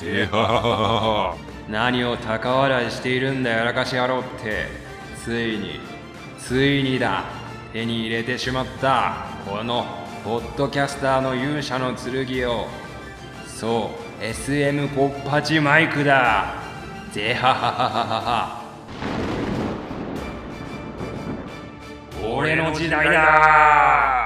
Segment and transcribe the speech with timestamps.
[0.00, 1.36] ぜはははは
[1.68, 4.66] 何を高笑いしているんだやらかし野郎って。
[5.22, 5.78] ついに
[6.38, 7.24] ついにだ。
[7.74, 9.26] 手に入れてしまった。
[9.46, 9.84] この
[10.24, 12.66] ポッドキャスターの勇者の剣を。
[13.46, 13.90] そ
[14.22, 16.54] う SM ポッパチマイクだ。
[17.12, 18.60] ぜははははは
[22.24, 24.19] 俺の時代だ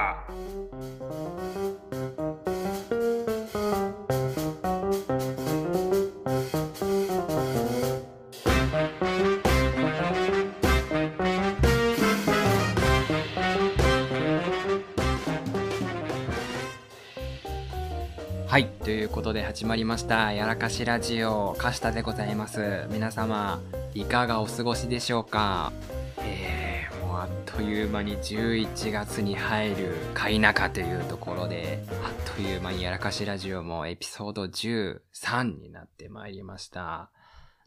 [18.55, 22.87] はい、ということで始まりました、やらかしラジオ、カシタでございます。
[22.89, 23.59] 皆様、
[23.93, 25.73] いかがお過ごしでしょうか？
[26.19, 37.09] えー、もうあっという間に11月に入るか否かというところで、あっという間にやらかしラジオもエピソード13になってまいりました。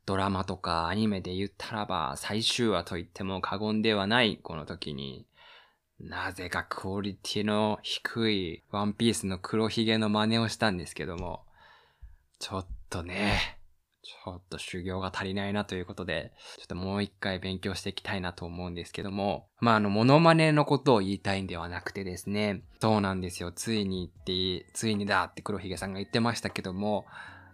[0.07, 5.27] ドラマとかアニメで言ったらば最終話と言っても過言ではないこの時に、
[6.01, 11.45] なぜかクオリティの低いワンピースの黒ひげの真似をしたんですけども、
[12.39, 13.59] ちょっとね、
[14.03, 27.07] ちょっと修行が足りないなということで、ちょっともう一回勉強していきたいなと思うんですけども、まああの、モノマネのことを言いたいんではなくてですね、そうなんですよ、ついにって、ついにだって黒ひげさんが言ってましたけども、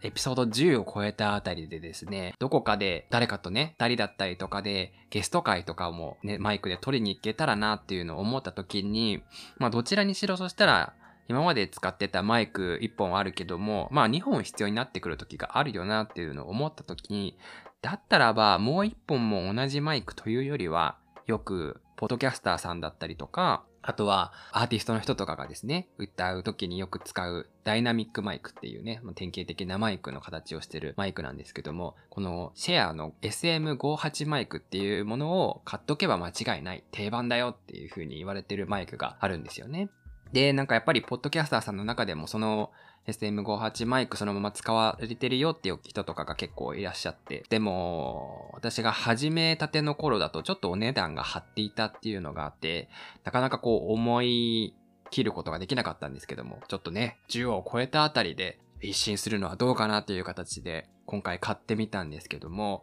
[0.04, 9.22] エピソード10を超えたあたりでですね、どこかで誰かとね、二人だったりとかでゲスト会とかもね、マイクで撮りに行けたらなっていうのを思った時に、
[9.56, 10.92] まあどちらにしろそしたら、
[11.26, 17.38] 今まで使ってたマイク1本あるけども、まあ2本必要になってくる時があるよなっていうのを思った時に、
[17.80, 39.90] だったらばもう1本も同じマイクというよりは、よく、ポッドキャスターさんだったりとか、あとは、アーティストの人とかがですね、歌う時によく使うダイナミックマイクっていうね、まあ典型的なマイクの形をしてるマイクなんですけども、このシェアの SM58 マイクっていうものを買っとけば間違いない定番だよっていう風に言われてるマイクがあるんですよね。
[40.34, 42.72] で、なんかやっぱりポッドキャスターさんの中でもその
[43.06, 47.44] SM58 マイクそのまま使われてるよっていう人とかが結構いらっしゃって。
[47.50, 52.88] でも、私が始めたての頃だとちょっとお値段が張っていたっていうのがあって、
[53.22, 54.74] なかなかこう思い
[55.10, 62.82] 切ることができなかったんですけども、ちょっとね、10を超えたあたりで一新するのはどうかなという形で今回買ってみたんですけども、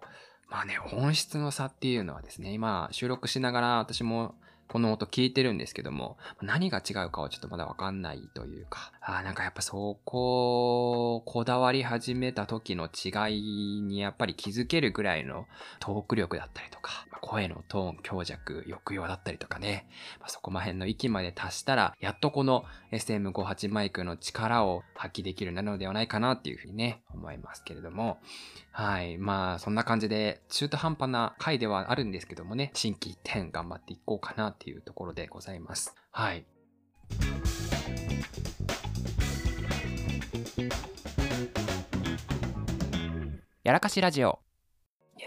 [0.49, 4.35] まあね、音質の差っていうのはですね、今収録しながら私も
[4.71, 15.47] この音聞いてるんですけども、何が違うかはちょっとまだわかんないというか、あーなんかやっぱそこ、こだわり始めた時の違いにやっぱり気づけるぐらいの
[15.79, 19.87] トーク力だったりとか、声のトーン、強弱、抑揚だったりとかね、
[20.19, 28.19] まあ、そこま辺の域まで達したら、やっとこの SM58 マイクの力を発揮できるなのではないかなっていうふうにね、思いますけれども、
[28.71, 29.17] はい。
[29.17, 35.95] まあ、そんな感じで、中途半端な回ではあるんですけどもね、新規一点頑張っていこうかなっていうところでございます。
[36.11, 36.45] はい。
[43.63, 44.39] やらかしラジオ。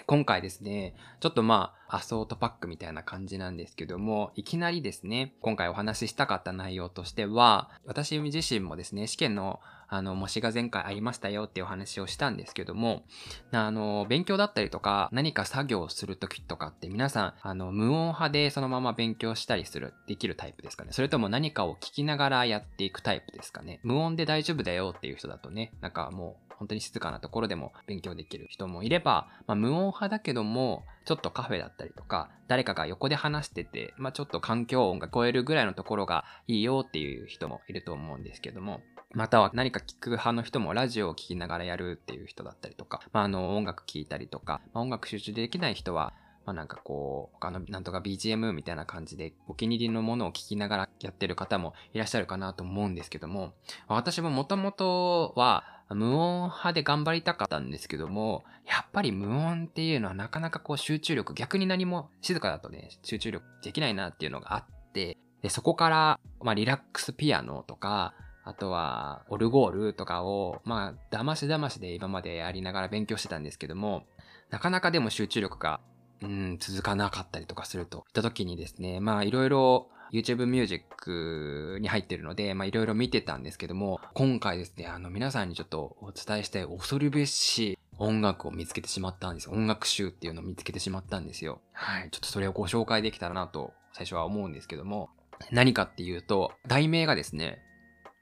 [0.07, 13.05] 今回ですね、ちょっとまあ、アソートパックみたいな感じなんですけども、いきなりですね、今回お話ししたかった内容としては、私自身もですね、試験のあの、模試が前回ありましたよっていうお話をしたんですけども、
[13.53, 20.91] あの、勉強だったりとか、何か作業をするときとかって皆さん、あの、無音派でそのまま勉強したりする、できるタイプですかね。
[20.93, 23.81] それとも何かを聞きながらやっていくタイプですかね。
[23.83, 38.81] 無音で大丈夫だよっていう人だとね、なんかもう、本当に静かなところでも勉強できる人もいれば、まあ、無音派だけども、ちょっとカフェだったりとか、誰かが横で話してて、まあ、ちょっと環境音が聞こえるぐらいのところがいいよっていう人もいると思うんですけども、
[39.13, 46.15] または何か聞く派の人もラジオを聞きながらやるっていう人だったりとか、まあ、あの、音楽聴いたりとか、まあ、音楽集中できない人は、
[46.47, 53.55] まあなんかこう、他のなんとか BGM みたいな感じでお気に入りのものを聞きながらやってる方もいらっしゃるかなと思うんですけども、
[53.89, 55.65] 私ももともとは
[55.95, 68.15] 無音派で頑張りたかったんですけども、やっぱり無音っていうのはなかなかこう集中力、逆に何も静かだとね、集中力できないなっていうのがあって、で、そこから、まあリラックスピアノとか、
[68.45, 74.05] あとは、オルゴールとかを、まあ、だましだましで今までやりながら勉強してたんですけども、
[74.51, 75.81] なかなかでも集中力が、
[76.21, 89.53] うん、続かなかったりとかするといった時にですね、まあ、いろいろ YouTube ミュージックに入ってるので、まあ、いろいろ見てたんですけども、今回ですね、あの、皆さんにちょっとお伝えしたい恐るべし音楽を見つけてしまったんですよ。
[89.53, 91.61] 音楽集っていうのを見つけてしまったんですよ。
[91.73, 92.11] はい。
[92.11, 95.11] ちょっとそれをご紹介できたらなと、最初は思うんですけども、
[95.51, 97.59] 何かっていうと、題名がですね、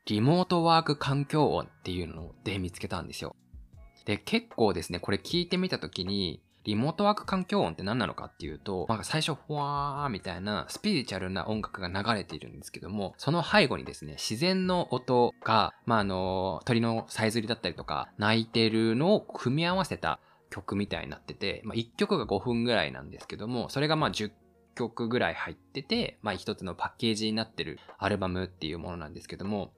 [0.07, 3.37] リモートワーク環境音っていうので見つけたんですよ。
[4.05, 20.21] で、結構ですね、これ聞いてみたときに、リモートワーク環境音って何なのかっていうと、なんか最初、ふわーみたいなスピリチュアルな音楽が流れているんですけども、その背後にですね、自然の音が、まあ、あの、鳥のさえずりだったりとか、鳴いてるのを組み合わせた
[20.51, 24.31] 曲みたいになってて、まあ、1曲が5分ぐらいなんですけども、それがま10
[24.75, 29.73] 曲ぐらい入ってて、まあ一つのパッケージになってるアルバムっていうものなんですけども、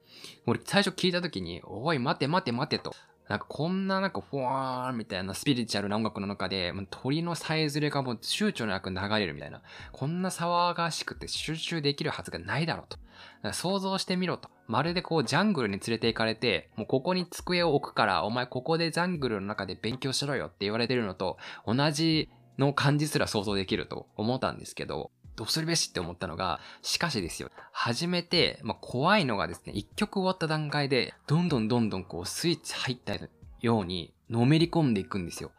[0.46, 2.94] 俺最初聞いた時に、おい待て待て待てと。
[3.28, 9.62] なんかこんななんかふわーみたいなスピリチュアルな音楽の中で、鳥のさえずれがもう躊躇なく流れるみたいな。
[9.92, 13.52] こんな騒がしくて集中できるはずがないだろうと。
[13.52, 14.50] 想像してみろと。
[14.66, 22.28] まるでこうジャングルに連れて行かれて、もうここに机を置くから、お前ここでジャングルの中で勉強しろよって言われてるのと同じ
[22.58, 33.14] の感じすら想像できると思ったんですけど、どうするべしって思ったのが、しかしですよ、初めて、まあ、怖いのがですね、一曲終わった段階で、どんどんどんどんこうスイッチ入った
[33.60, 35.50] ように、のめり込んでいくんですよ。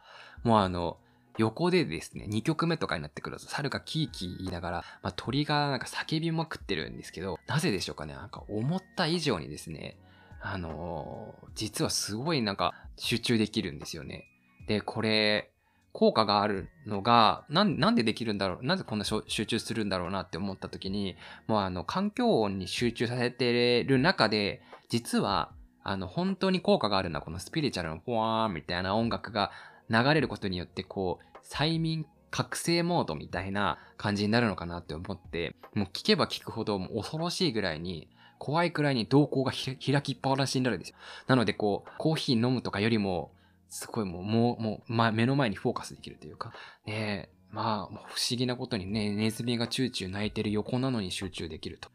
[0.42, 0.98] もうあの、
[1.38, 9.98] 横でですね、2曲目とかになってくると、猿がキーキー言いながら、まあ、鳥がなんか叫びまくってるんですけど、なぜでしょうかねなんか思った以上にですね、
[10.40, 14.24] あのー、実はすごいなんか集中できるんですよね。
[14.66, 15.50] で、これ、
[15.96, 21.16] 効果があるのが、なん、でできるんだろうなぜこんな集中するんだろうなって思った時に、
[21.46, 24.60] もうあの、環境音に集中させてる中で、
[24.90, 25.52] 実は、
[25.82, 29.52] あの、本当に効果があるのはこのスピリチュアルのポワーンみたいな音楽が
[29.88, 40.96] 流れることによって、こう、催眠覚醒モードみたいな感じになるのかなって思って、もう聞けば聞くほどもう恐ろしいぐらいに、怖いくらいに瞳孔が開きっぱなしになるんですよ。
[41.26, 43.30] なのでこう、コーヒー飲むとかよりも、
[43.68, 46.52] すごいもう、もう、もう、ま、目の前にフォーカスできるというか、
[46.86, 51.88] ねまあ、不思議なことにね、ネズミがチューチュー泣いてる横なのに集中できると。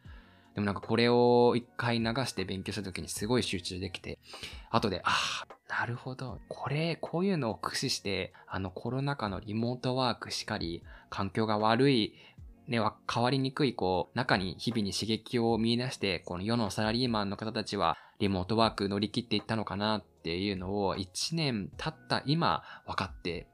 [0.55, 4.19] でもなんかこれを一回流して勉強した時にすごい集中できて、
[4.69, 6.39] 後で、ああ、なるほど。
[6.49, 12.13] これ、こういうのを駆使して、あのコロナ禍のリモートワークしかり、環境が悪い、
[12.67, 12.79] ね、
[13.11, 23.47] 変わりにくい、こう、中に日々に刺激を見出して、この世のサラリーマンの方たちは、リモートワーク乗り切っていったのかなっていうのを1年経った今分かって、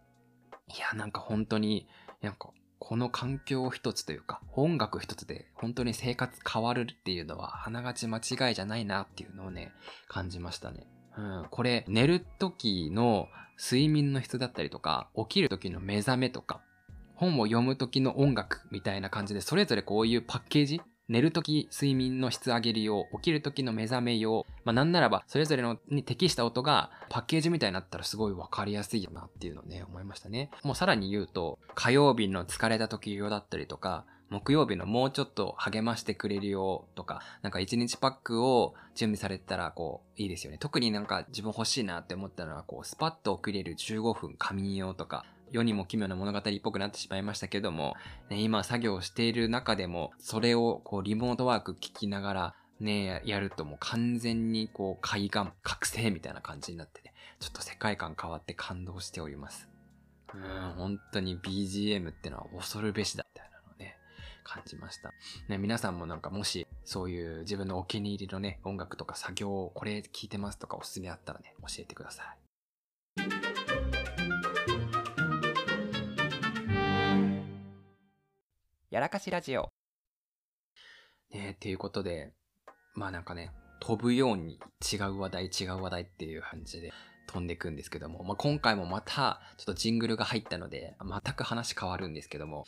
[0.67, 1.87] いや、なんか本当に、
[2.21, 2.49] なんか
[2.79, 9.71] この環境一つというか、音楽一つで本当に生活変わるっていうのは、あながち間違いじゃないなっていうのをね、
[10.07, 10.87] 感じましたね。
[11.17, 13.27] うん、これ、寝る時の
[13.59, 16.61] 睡眠の質だったりとか、起きる時の目覚めとか、
[17.15, 30.49] 本を読む時の音楽みたいな感じで、それぞれこういうパッケージ寝るとき睡眠の質上げるよう、起きるときの目覚めよう、まあなんならばそれぞれのに適した音がパッケージみたいになったらすごいわかりやすいよなっていうのをね、思いましたね。
[30.63, 40.57] もうさらに言うと、火曜日の疲れた時用だったりとか、木曜日のもうちょっと励ましてくれるよとか、なんか1日パックを準備されたらこういいですよね。
[40.57, 47.95] 特になんか自分欲しいなって思ったのはこうスパッと送れる15分仮眠用とか、世にも奇妙な物語っぽくなってしまいましたけども、
[48.29, 59.69] ね、今作業している中でも、それをこうリモートワーク聞きながら、ね、やるともう完全にこう海岸、覚醒みたいな感じになってね、ちょっと世界観変わって感動しております。
[60.33, 63.97] うん、本当に BGM ってのは恐るべしだみたいなのね、
[64.43, 65.11] 感じました。
[65.47, 72.46] ね、皆さんもなんかもし、そういう自分のお気に入りのね、音楽とか作業をこれ聞いてますとかおすすめあったらね、教えてください。
[78.97, 79.69] やらかしラジオ。
[81.31, 82.33] ねっていうことで、
[82.95, 84.59] まあなんかね、飛ぶように
[84.91, 86.91] 違う話題違う話題っていう感じで
[87.27, 92.65] 飛んでいくんですけども、まあ、今回もまたちょっとジングルが入ったので、全く話変わるんですけども、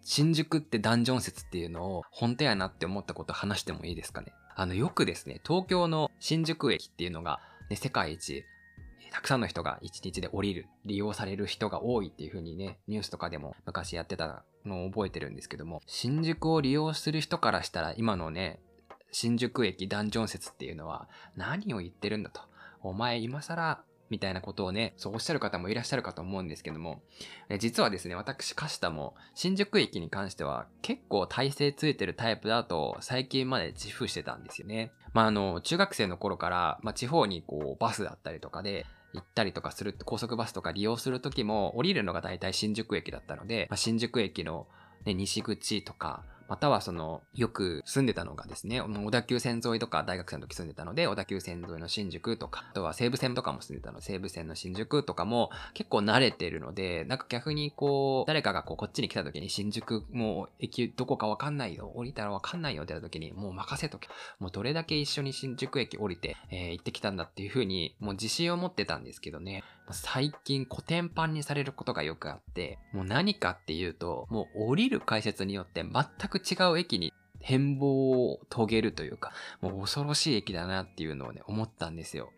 [0.00, 4.32] 新宿ってダンジョン説っていうのを本当やなって思ったこと話してもいいですかね？
[4.56, 7.38] あの、よくですね、東京の新宿駅っていうのが、
[7.68, 8.44] ね、世界一
[9.10, 18.60] たくさんの人が一日で降りる、利用される人が多いっていう風にね、ニュースとかでも昔やってたのを覚えてるんですけども、新宿を利用する人からしたら今のね、
[19.12, 22.40] 新宿駅ダンジョン説っていうのは何を言ってるんだと。
[22.82, 27.02] お前今更みたいなことをね、そうおっしゃる方もいらっしゃるかと思うんですけども、
[27.58, 34.90] 実はですね、私、カシタも、新宿駅に関しては結構体勢ついてるタイプだと最近まで自負してたんですよね。
[35.12, 44.66] まあ、あの、中学生の頃から、まあ、地方にこう、バスだったりとかで、行ったりとかする、高速バスとか利用するときも降りるのが大体新宿駅だったので、まあ、新宿駅の、
[45.04, 64.08] ね、西口とか、またはその、よく住んでたのがですね、小田急線沿いとか大学生の時住んでたので、小田急線沿いの新宿とか、あとは西武線とかも住んでたので、西武線の新宿とかも結構慣れてるので、なんか逆にこう、誰かがこう、こっちに来た時に新宿もう駅どこかわかんないよ、降りたらわかんないよって言った時に、もう任せとけ。
[64.40, 69.62] もうどれだけ一緒に新宿駅降りて、えー、行ってきたんだっていう風に、もう自信を持ってたんですけどね、
[69.92, 75.92] 最近古典版にされることがよくあって、もう何かっていうと、もう降りる解説によって全
[76.28, 82.30] く違う駅に変貌を遂げるというか、もう恐ろしい駅だなっていうのをね、思ったんですよ。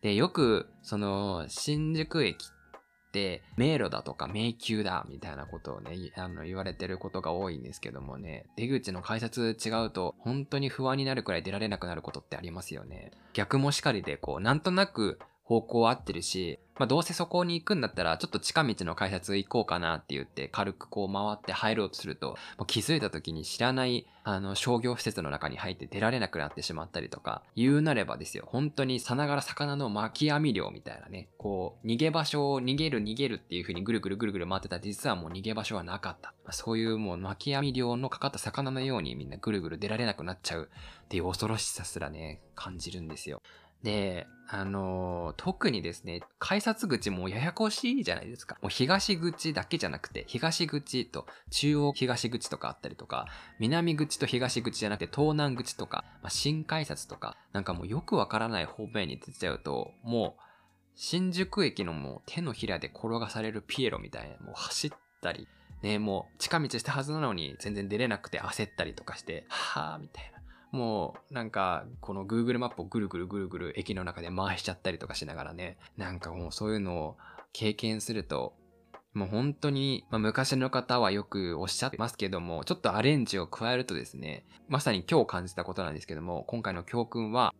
[0.00, 13.12] で、よく、その、新宿駅って、迷路だとか迷宮だ、みたいなことをね、あの、言われてることが多いんですけどもね、出口の改札違うと、本当に不安になるくらい出られなくなることってありますよね。
[13.32, 15.18] 逆もしかりで、こう、なんとなく
[15.52, 36.32] 方向合ってるし、まあ、どうせそこに行くんだったら、ちょっと近道の改札行こうかなって言って、軽くこう回って入ろうとすると、もう気づいた時に知らない、あの、商業施設の中に入って出られなくなってしまったりとか、言うなればですよ、本当にさながら魚の巻き網漁みたいなね、こう、逃げ場所を逃げる逃げるっていう風にぐるぐるぐるぐる回ってたら、実はもう逃げ場所はなかった。
[36.44, 40.70] まあ、そういうもう巻き網漁のかかった魚のようにみんなぐるぐる出られなくなっちゃう
[41.04, 43.42] っていう恐ろしさすらね、感じるんですよ。
[43.82, 48.58] で、あのー、特にですね、改札口もややこしいじゃないですか。
[48.60, 53.26] もう東口だけじゃなくて、東口と中央東口とかあったりとか、
[53.58, 60.42] 南口と東口じゃなくて東南口とか、まあ、新改札とか、なんかもうよくわからない方面に出ちゃうと、もう、
[60.94, 64.90] 新宿駅のもう手のひらで転がされるピエロみたいな、もう走っ
[65.22, 65.48] たり、
[65.82, 70.41] ね、もう近道したはずなのに全然出れなくて焦ったりとかして、はぁ、みたいな。
[70.72, 77.16] もうなんかこの Google マップをぐるぐるぐるぐる駅の中で回しちゃったりとかしながらね、なんかもうそういうのを
[77.52, 78.54] 経験すると、
[79.12, 87.52] もう本当に、まあ、昔の方はよくおっしゃってますけども、ちょっとアレンジを加えるとですね、まさに今日感じたことなんですけども、今回の教訓は、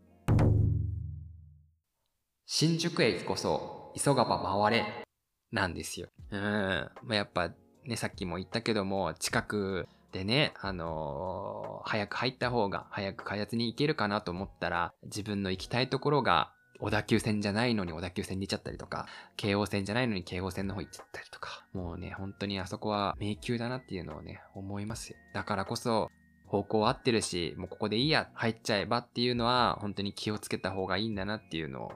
[2.46, 5.04] 新宿駅こそ急がば回れ
[5.50, 6.08] なんですよ。
[6.30, 6.40] うん。
[6.40, 7.50] まあ、やっぱ
[7.84, 25.16] ね、さっきも言ったけども、近くでね、あのー、早く入った方が、早く開発に行けるかなと思ったら、自分の行きたいところが、小田急線じゃないのに小田急線に行っちゃったりとか、京王線じゃないのに京王線の方行っちゃったりとか、もうね、本当にあそこは迷宮だなっていうのをね、思いますよ。
[25.32, 26.10] だからこそ、
[26.46, 31.88] 方向合ってるし、もうここでいいや、入っちゃえばっていうのは、本当に気をつけた方がいいんだなっていうのを、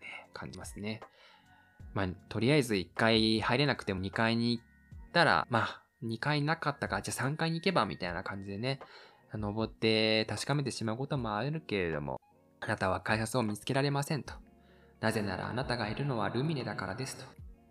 [0.00, 1.00] ね、感じますね。
[1.92, 4.64] まあ、とりあえず1回入れなくても2階に行っ
[5.12, 8.80] たら、まあ、2階なかったか、じゃあ3階に行けばみたいな感じでね、
[9.34, 12.20] 登って確かめてしまうこともあるけれども、
[12.60, 14.34] あなたは開発を見つけられませんと。
[15.00, 17.24] なぜならあなたがいるのはルミネだからですと。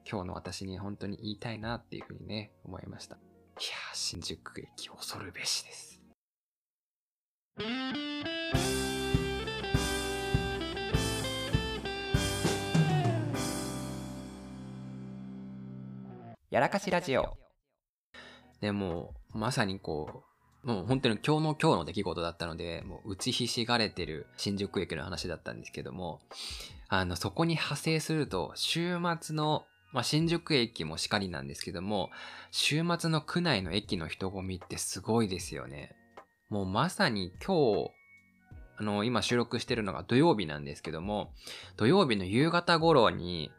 [0.09, 3.15] 今日の私に本当に言いたいなっていうふうにね、思いました。
[3.15, 6.01] いやー、新宿駅恐るべしです。
[16.49, 17.46] やらかしラジオ
[18.67, 20.23] でもう、まさにこ
[20.65, 26.19] う、もう本当に今日の今日の出来事だったので、もう打ちひしがれてる新宿駅の話だったんですけども、
[26.89, 32.09] あの、そこに派生すると、週末の、まあ、新宿駅もしかりなんですけども、
[32.51, 35.95] 週末の区内の駅の人混みってすごいですよね。
[36.49, 37.91] もうまさに今日、
[38.79, 41.31] あの、今収録してるのが土曜日なんですけども、
[41.77, 43.49] 土曜日の夕方頃に、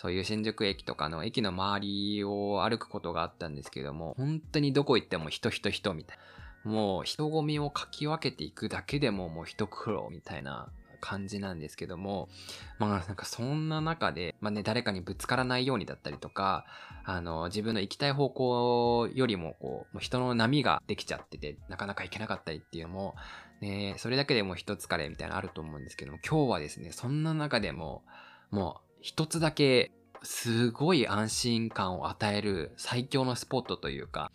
[0.00, 6.18] そういう新宿駅とかの駅の周りを歩くことがあったんですけども、本当にどこ行っても人人人みたい
[6.64, 6.72] な。
[6.72, 10.70] もう人混みをかき分けていくだけでももう一苦労みたいな
[11.02, 12.30] 感じなんですけども、
[12.78, 16.64] まあなんかそんな中で、まあね、誰かにぶつからないようにだったりとか、
[17.04, 23.16] あの、自分の行きたい方向よりもこう、もう人の波ができちゃってて、なかなか行けなかったりっていうのも、
[23.60, 28.02] ね、それだけでも一疲れみたいなのあると思うんですけども、今日はですね、そんな中でも、
[28.50, 29.90] もう一つだけ
[30.22, 34.30] すごい安心感を与える最強のスポットというか、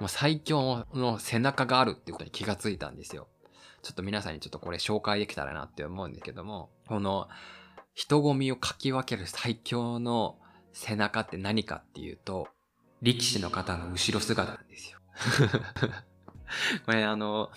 [0.00, 3.28] もう最強の背中があるっていうことに気がついたんですよ。
[3.82, 7.28] ちょっと皆さんにちょっとこれ紹介できたらなって思うんですけども、この
[7.94, 10.38] 人混みをかき分ける最強の
[10.72, 12.48] 背中って何かっていうと、
[13.02, 14.98] 力士の方の後ろ姿なんですよ。
[16.84, 17.50] これあの、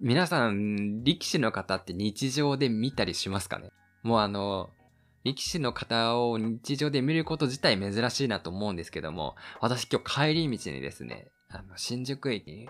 [0.00, 3.70] 皆さん力士の方って日常で見たりしますかね？
[4.02, 4.70] もうあの、
[5.28, 12.68] 力士の方を日常で見ること自体珍しいなと思うんですけども、私今日帰り道にですね、あの、新宿駅に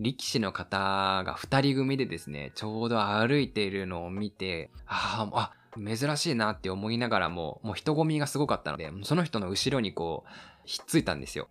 [0.00, 10.30] 力士の方が二人組でですね、ちょうど歩いているのを見て、ああ、珍しいなって思いながらも、もう人混みがすごかったので、その人の後ろにこう、
[10.64, 11.48] ひっついたんですよ。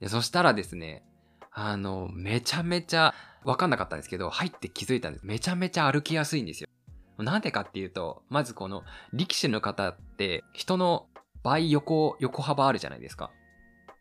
[0.00, 1.02] でそしたらですね、
[1.52, 3.14] あの、めちゃめちゃ
[3.44, 5.26] わかんなかったんですけど、入って気づいたんです。
[5.26, 6.68] めちゃめちゃ歩きやすいんですよ。
[7.22, 11.06] なんでかっていうと、まずこの力士の方って人の
[11.42, 13.30] 倍横、横幅あるじゃないですか。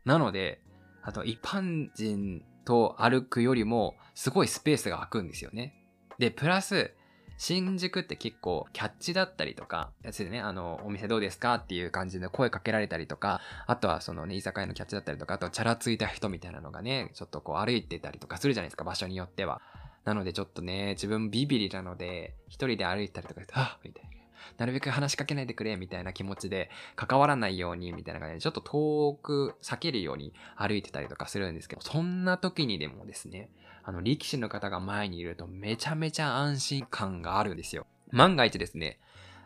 [0.06, 0.62] なので、
[1.02, 5.74] あと一般人と歩くよりもすごいスペースが空くんですよね。
[6.18, 6.94] で、プラス、
[7.38, 19.62] 新宿って結構キャッチだったりとか、やつでね、あの、お店どうですかっていう感じで声かけられたりとか、あとはそのね、居酒屋のキャッチだったりとか、あとチャラついた人みたいなのがね、ちょっとこう歩いてたりとかするじゃないですか、場所によっては。
[20.10, 24.10] なのでちょっとね、自分ビビリなので、一人で歩いたりとかして、あみたいな。
[24.58, 33.52] なるべく話しかけないでくれ、みたいな気持ちで、関わらないように、みたいな感じで、ちょっと遠く避けるように歩いてたりとかするんですけど、そんな時にでもですね、
[33.84, 37.86] あの、力士の方が前にいるとめちゃめちゃ安心感があるんですよ。
[38.12, 38.98] 万が一ですね、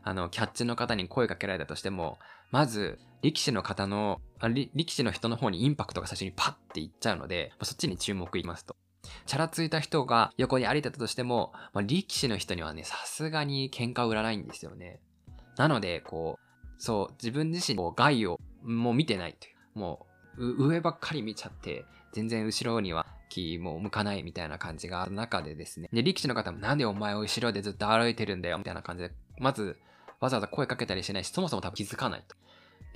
[0.04, 2.20] あの、キャッチの方に声かけられたとしても、
[2.52, 4.22] まず、力士の方の、
[4.74, 8.78] 力士の人の方にインパクトが最初にパッていっちゃうので、そっちに注目いますと。
[9.26, 15.00] チャラついた人が横に歩いてたとしても、まあ、力士の人にはね、さすがに喧嘩売らないんですよね。
[15.58, 19.80] なので、こう、そう、自分自身、こう、害を、もう見てないという。
[19.80, 20.06] も
[20.38, 25.90] う、上ばっかり見ちゃって、全然後ろには気も向かないみたいな感じがある中でですね。
[25.92, 29.78] で、力士の方もなんでお前を後ろでずっと歩いてるんだよ、みたいな感じで、まず、
[30.20, 32.36] わざわざ声かけたりしないし、そもそも多分気づかないと。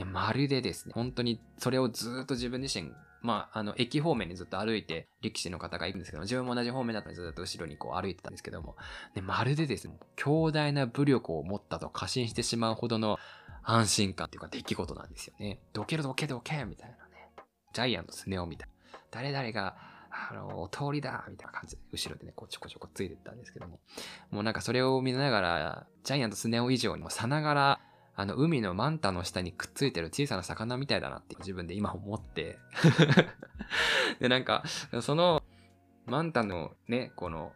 [0.06, 8.76] まるでですね、本当にそれをずっと自分自身まあ、あの、駅方面にずっと歩いて、力士の方が行くんですけど、自分も同じ方面だったのでずっと後ろにこう歩いてたんですけども、
[9.16, 13.18] ね、まるでですね、強大な武力を持ったと過信してしまうほどの
[13.64, 15.60] 安心感っていうか出来事なんですよね。
[15.74, 17.30] どけるどけどけみたいなね。
[17.74, 19.00] ジャイアントスネ夫みたいな。
[19.12, 19.76] 誰々が、
[20.10, 23.80] あの、お通りだみたいな感じで、後ろでね、こうちょこちょこついてったんですけども。
[24.32, 27.80] もうなんかそれを見ながら、ジャイアントスネ夫以上にもさながら、
[28.18, 32.58] あの、海のマンタの下にくっついてる小さな魚みたいだなって自分で今思って
[34.20, 34.64] で、なんか、
[35.02, 35.44] その、
[36.08, 37.54] マンタのね、この、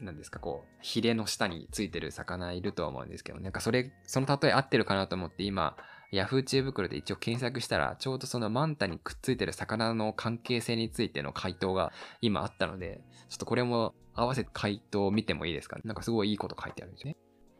[0.00, 5.76] 何ですか、こう、ヒレの下についてる魚いるとは思うんですけど、なんかそれ、その例え合ってるかなと思って今、
[6.10, 15.78] ヤフー知恵袋で一応検索したら、ちょうどそのマンタにくっついてる魚の関係性についての回答が今あったので、ちょっとこれも合わせて回答を見てもいいですか？
[15.84, 17.16] なんかすごいいいこと書いてあるんですね。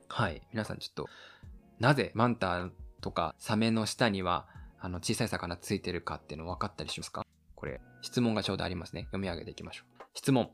[0.08, 0.40] はい。
[0.50, 1.08] 皆さんちょっと
[1.80, 2.68] なぜマンタ
[3.00, 4.46] とかサメの下には
[4.80, 7.24] あの小さい魚ついてるかっていうの分かったりしますか？
[7.54, 9.02] これ質問がちょうどありますね。
[9.02, 10.02] 読み上げていきましょう。
[10.14, 10.50] 質問。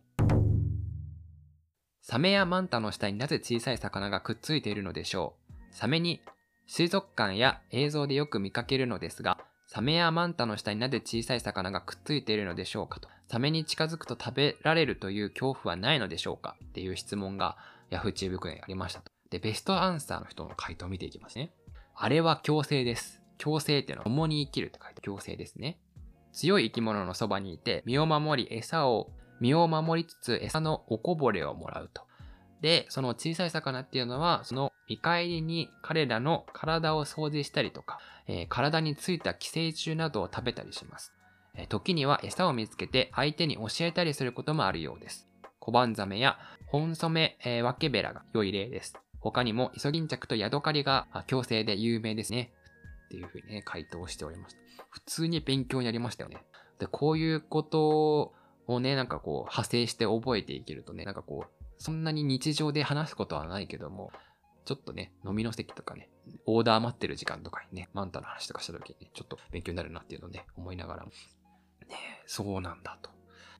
[2.02, 5.54] サメやマンタの下になぜ小さい魚がくっついているのでしょう？
[5.70, 6.20] サメに
[6.66, 13.08] 水族館や映像でよく見かけるのですが、サメやマンタの下になぜ小さい魚がくっついているのでしょうかと。
[13.28, 16.56] サメに近づくと食べられるという恐怖はないのでしょうか？
[16.62, 17.56] っていう質問が
[17.90, 19.13] Yahoo 知恵袋にありましたと。
[19.30, 21.50] で、ベストアンサーの人の回答を見ていきますね。
[21.94, 23.20] あれは強制です。
[23.38, 25.78] 強制っていうのは共に生きるって書いて強制ですね。
[26.32, 29.10] 強い生き物のそばにいて、身を守り、餌を、
[29.40, 32.02] 身を守りつつ餌のおこぼれをもらうと。
[32.60, 41.12] で、その小さい魚っていうのは、その見返りに彼らの体を掃除したりとか、えー、体についた寄生虫などを食べたりします。
[41.54, 45.28] えー、時には餌を見つけて相手に教えたりすることもあるようです。
[45.60, 48.94] 小判ザメや本染め、えー、ワケベラが良い例です。
[49.24, 52.52] 他にも、イソギンチャクとヤドカリが強制で有名ですね。
[53.06, 54.60] っていうふうにね、回答しておりました。
[54.90, 56.44] 普通に勉強になりましたよね。
[56.78, 58.34] で、こういうこと
[58.66, 64.12] をね、なんかこう、派生して覚えていけるとね、なんかこう、そんなに日常で話すことはないけども、
[64.66, 66.10] ちょっとね、飲みの席とかね、
[66.44, 71.10] オーダー待ってる時間とかにね、マンタの話とかした時にね、ちょっと勉強になるなっていうのをね、思いながら、ね、
[72.26, 73.10] そうなんだと。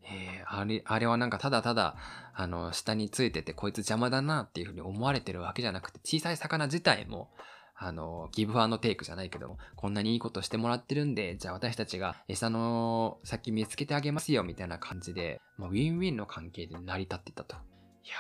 [0.07, 1.97] えー、あれ、あれはなんかただただ、
[2.35, 7.31] あの、下についててこいつ邪魔だなっていうふうに思われてるわけじゃなくて、小さい魚自体も、
[7.77, 17.57] あの、ギブアンドテイクじゃないけども、こんなにいいことしてもらってるんで、じゃあ私たちが餌の先見つけてあげますよ、みたいな感じで、まあ、ウィンウィンの関係で成り立ってたと。
[17.57, 18.14] いや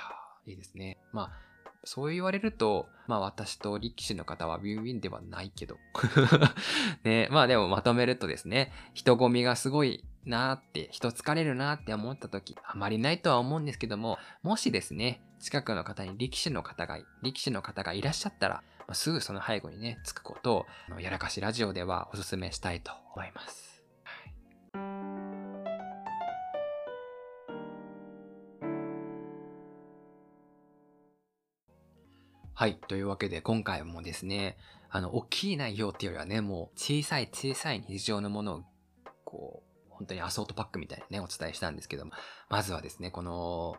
[0.46, 0.98] ー、いいですね。
[1.12, 1.32] まあ、
[1.84, 5.76] そう言われると、まあ私と力士の方はウィンウィンではないけど。
[7.04, 23.74] ね、まあでもまとめるとですね、人混みがすごいなーって、人疲れるなーって思った時、あまりないとは思うんですけども、もしですね、近くの方に力士の方が、力士の方がいらっしゃったら、まあ、すぐその背後にね、つくことを、やらかしラジオではお勧めしたいと思います。
[32.56, 32.78] はい。
[32.86, 34.56] というわけで、今回もですね、
[34.88, 38.62] あの、大きい内容っていうよりはね、もう小さい小さい日常のものを、
[39.24, 42.12] こう、本当にアソートパックみたいにね、お伝えしたんですけども、
[42.48, 43.76] まずはですね、この、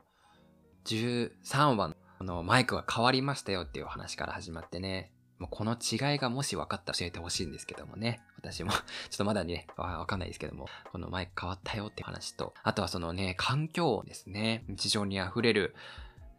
[0.86, 8.22] 13話のマイクが変わりましたよっていう話から始まってね、もうこの違いがもし分かったら教えてほしいんですけどもね。
[8.38, 8.80] 私も ちょ
[9.16, 14.64] っとまだね、わかんないですけども、この前変わったよって話と、あとはそのね、環境音ですね。
[14.68, 15.76] 日常に溢れる、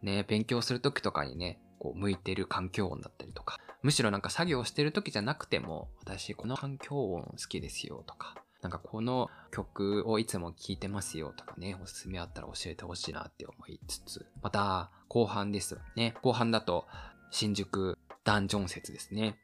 [0.01, 16.15] ね、勉強するときとかにね、こう、向いてる環境音だったりとか、むしろなんか作業してるときじゃなくても、私この環境音好きですよとか、なんかこの曲をいつも聴いてますよとかね、おすすめあったら教えてほしいなって思いつつ、また後半ですよね。
[16.21, 16.85] 後半だと
[17.31, 19.37] 新宿ダンジョン説ですね。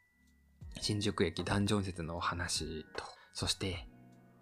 [0.81, 3.87] 新宿駅ダンジョン説のお話と、そして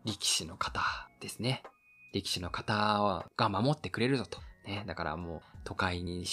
[0.06, 0.82] 力士の方
[1.20, 1.64] ですね。
[2.14, 4.40] 力士の方が守ってくれるぞと。
[4.66, 6.26] ね、だからもう都会に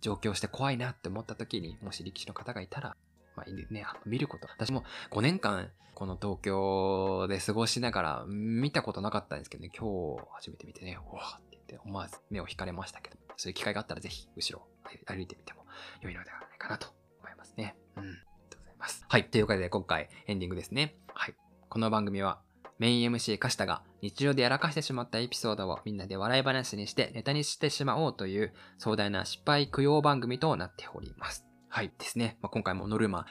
[0.00, 2.96] 上京して怖いなって思った時に、もし力士の方がいたら、
[3.36, 4.48] まあね、あの見ること。
[4.48, 14.66] 私も5年間この東京で過ごしながら見たことなかったんですけどね、今日初めて見てね、わって言って思わず目を引かれましたけど、そういう機会があったらぜひ後ろ
[15.06, 15.64] 歩いてみても
[16.02, 16.88] 良いのではないかなと
[17.20, 17.76] 思いますね。
[17.96, 18.02] うん。
[18.02, 18.18] ありが
[18.50, 19.04] とうございます。
[19.08, 19.24] はい。
[19.30, 20.96] ということで今回エンディングですね。
[21.14, 21.34] はい。
[21.68, 22.40] この番組は
[22.78, 31.46] メイン MC カシタが日常でやらかしてしまったエピソードをみんなで笑い話にしてネタにしてしまおうという壮大な失敗供養番組となっております。
[31.68, 32.38] はいですね。
[32.40, 33.26] まあ、今回もノルマ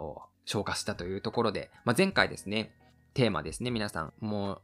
[0.00, 2.72] を消化したというところで、まあ、前回ですね、
[3.14, 4.62] テーマですね、皆さんもう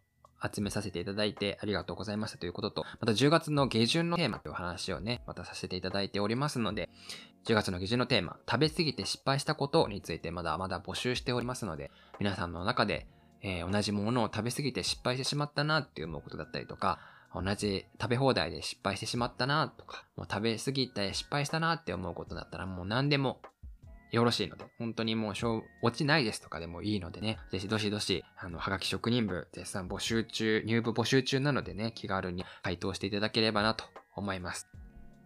[0.52, 6.90] 集めさせていただいてありがとうございましたということと、また10月の下旬のテーマという話をね、またさせていただいておりますので、
[7.46, 13.06] 10月の下旬のテーマ、食べ過ぎて失敗したことについてまだまだ募集しておりますので、皆さんの中で、
[13.42, 16.98] えー、同じものを食べ過ぎて失敗してしまったなって思うことだったりとか、
[17.34, 23.40] 同じ食べ放題で失敗してしまったなとか、もう食べ過ぎて失敗したなって思うことだったらもう何でも
[24.14, 25.32] よろしいので、本当にもう、
[25.82, 34.68] 落ちないですとかでもいいのでね、ぜひどしどし、あの、はがき職人部絶賛募集中、入部募集中なのでね、気軽に回答していただければなと思います。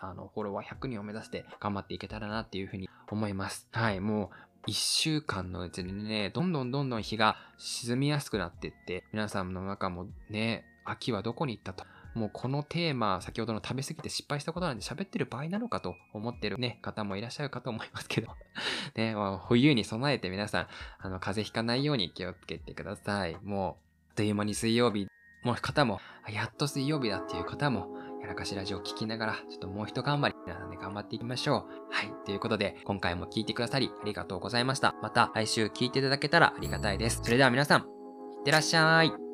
[0.00, 3.68] あの、フォロワー100人を目指して頑張っていけたらなっていうふうに思います。
[3.72, 4.30] はい、も
[4.66, 11.84] う、1週間のうちにね、どんどんどんどん日が沈みやすくなっていって、皆さんの中もね、秋はどこに行ったと。
[12.14, 18.28] もうこのテーマ、先ほどの食べ過ぎて失敗したことなんで喋ってる場合なのかと思ってるね、方もいらっしゃるかと思いますけど。
[18.96, 19.14] ね、
[19.46, 23.38] 冬に備えて皆さん、あの、風邪ひかないように気をつけてください。
[23.42, 25.06] もう、あっという間に水曜日
[25.44, 27.88] の方も、やっと水曜日だっていう方も、
[28.28, 31.92] らかしラジオを聞きながら、ちょっともう一頑張り、皆さんで頑張っていきましょう。
[31.92, 32.12] はい。
[32.24, 34.94] ということで、今回も聞いてくださり、ありがとうございました。
[35.02, 37.20] また来週聞いていただけたらありがたいです。
[37.22, 37.82] それでは皆さん、い
[38.40, 39.27] ってらっしゃい。